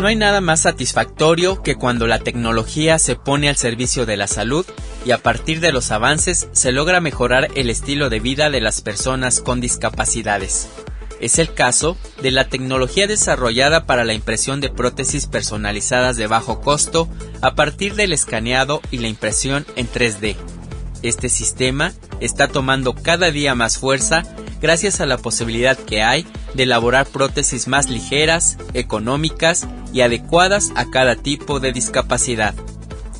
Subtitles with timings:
[0.00, 4.28] No hay nada más satisfactorio que cuando la tecnología se pone al servicio de la
[4.28, 4.64] salud
[5.04, 8.80] y a partir de los avances se logra mejorar el estilo de vida de las
[8.80, 10.70] personas con discapacidades.
[11.20, 16.62] Es el caso de la tecnología desarrollada para la impresión de prótesis personalizadas de bajo
[16.62, 17.06] costo
[17.42, 20.34] a partir del escaneado y la impresión en 3D.
[21.02, 24.22] Este sistema está tomando cada día más fuerza
[24.62, 30.90] gracias a la posibilidad que hay de elaborar prótesis más ligeras, económicas y adecuadas a
[30.90, 32.54] cada tipo de discapacidad.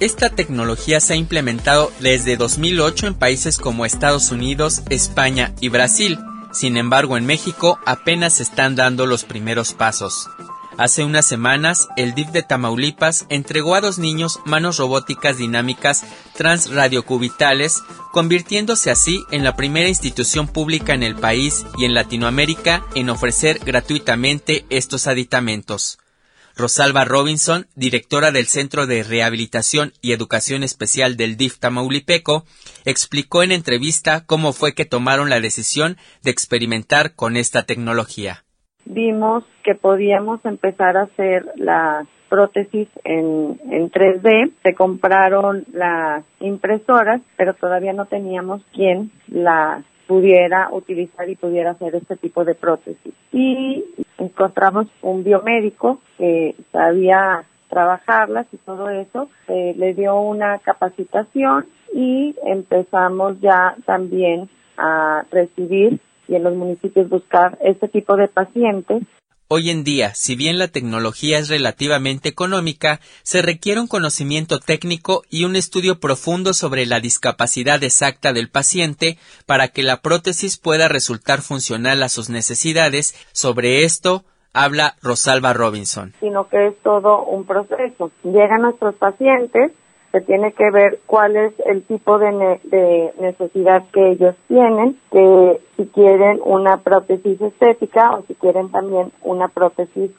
[0.01, 6.19] Esta tecnología se ha implementado desde 2008 en países como Estados Unidos, España y Brasil.
[6.53, 10.29] Sin embargo, en México apenas están dando los primeros pasos.
[10.81, 16.07] Hace unas semanas, el DIF de Tamaulipas entregó a dos niños manos robóticas dinámicas
[16.39, 23.11] transradiocubitales, convirtiéndose así en la primera institución pública en el país y en Latinoamérica en
[23.11, 25.99] ofrecer gratuitamente estos aditamentos.
[26.57, 32.47] Rosalba Robinson, directora del Centro de Rehabilitación y Educación Especial del DIF Tamaulipeco,
[32.87, 38.47] explicó en entrevista cómo fue que tomaron la decisión de experimentar con esta tecnología
[38.93, 44.53] vimos que podíamos empezar a hacer las prótesis en, en 3D.
[44.63, 51.95] Se compraron las impresoras, pero todavía no teníamos quien las pudiera utilizar y pudiera hacer
[51.95, 53.15] este tipo de prótesis.
[53.33, 53.85] Y
[54.19, 62.35] encontramos un biomédico que sabía trabajarlas y todo eso, eh, le dio una capacitación y
[62.45, 66.01] empezamos ya también a recibir
[66.31, 69.03] y en los municipios buscar este tipo de pacientes.
[69.49, 75.23] Hoy en día, si bien la tecnología es relativamente económica, se requiere un conocimiento técnico
[75.29, 80.87] y un estudio profundo sobre la discapacidad exacta del paciente para que la prótesis pueda
[80.87, 83.13] resultar funcional a sus necesidades.
[83.33, 86.13] Sobre esto habla Rosalba Robinson.
[86.21, 88.13] Sino que es todo un proceso.
[88.23, 89.73] Llegan nuestros pacientes,
[90.13, 95.61] se tiene que ver cuál es el tipo de, de, necesidad que ellos tienen, que
[95.77, 100.11] si quieren una prótesis estética o si quieren también una prótesis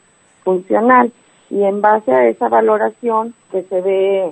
[0.43, 1.11] funcional.
[1.49, 4.31] Y en base a esa valoración que se ve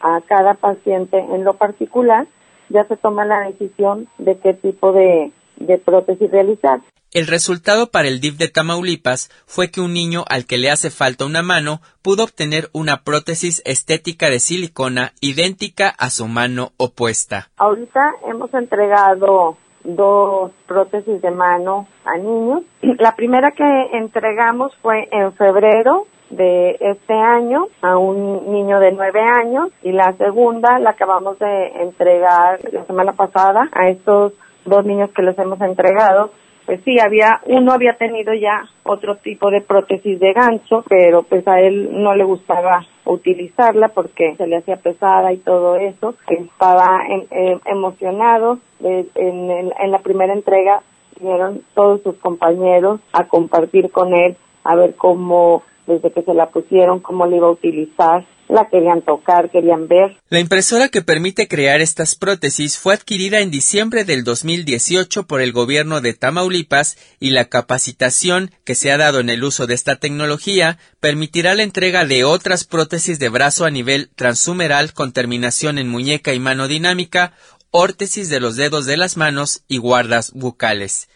[0.00, 2.26] a cada paciente en lo particular,
[2.68, 6.80] ya se toma la decisión de qué tipo de, de prótesis realizar.
[7.16, 10.90] El resultado para el DIF de Tamaulipas fue que un niño al que le hace
[10.90, 17.48] falta una mano pudo obtener una prótesis estética de silicona idéntica a su mano opuesta.
[17.56, 22.64] Ahorita hemos entregado dos prótesis de mano a niños.
[22.82, 29.22] La primera que entregamos fue en febrero de este año a un niño de nueve
[29.22, 34.34] años y la segunda la acabamos de entregar la semana pasada a estos
[34.66, 36.30] dos niños que les hemos entregado
[36.66, 41.46] pues sí, había, uno había tenido ya otro tipo de prótesis de gancho, pero pues
[41.46, 46.14] a él no le gustaba utilizarla porque se le hacía pesada y todo eso.
[46.28, 48.58] Estaba eh, emocionado.
[48.80, 50.82] en, en la primera entrega
[51.18, 56.50] vinieron todos sus compañeros a compartir con él, a ver cómo desde que se la
[56.50, 60.16] pusieron, cómo la iba a utilizar, la querían tocar, querían ver.
[60.28, 65.52] La impresora que permite crear estas prótesis fue adquirida en diciembre del 2018 por el
[65.52, 69.96] gobierno de Tamaulipas y la capacitación que se ha dado en el uso de esta
[69.96, 75.88] tecnología permitirá la entrega de otras prótesis de brazo a nivel transhumeral con terminación en
[75.88, 77.32] muñeca y mano dinámica,
[77.70, 81.08] órtesis de los dedos de las manos y guardas bucales.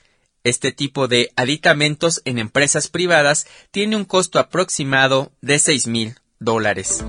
[0.43, 7.05] Este tipo de aditamentos en empresas privadas tiene un costo aproximado de seis mil dólares.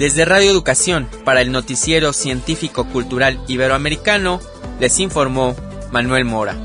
[0.00, 4.40] Desde Radio Educación, para el noticiero científico cultural iberoamericano,
[4.80, 5.54] les informó
[5.92, 6.56] Manuel Mora.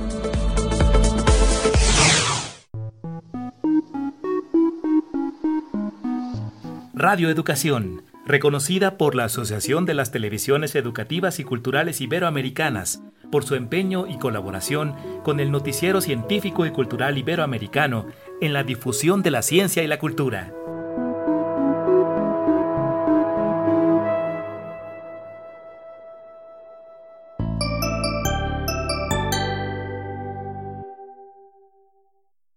[6.95, 13.53] Radio Educación, reconocida por la Asociación de las Televisiones Educativas y Culturales Iberoamericanas por su
[13.53, 18.07] empeño y colaboración con el noticiero científico y cultural iberoamericano
[18.41, 20.55] en la difusión de la ciencia y la cultura.